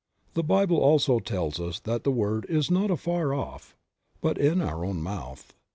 [0.33, 3.75] The Bible also tells us that the word is not afar off
[4.19, 5.53] but in our own mouth.